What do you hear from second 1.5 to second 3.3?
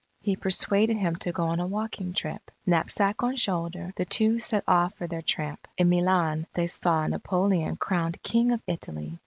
a walking trip. Knapsack